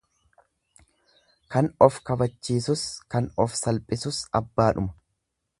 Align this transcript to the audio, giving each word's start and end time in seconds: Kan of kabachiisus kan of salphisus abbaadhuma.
Kan 1.55 1.69
of 1.87 2.01
kabachiisus 2.09 2.87
kan 3.15 3.29
of 3.47 3.53
salphisus 3.63 4.25
abbaadhuma. 4.41 4.97